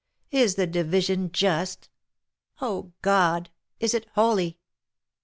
Is 0.31 0.55
the 0.55 0.65
division 0.65 1.31
just?— 1.31 1.87
Oh, 2.59 2.91
God! 3.03 3.51
Is 3.79 3.93
it 3.93 4.07
holy?" 4.15 4.57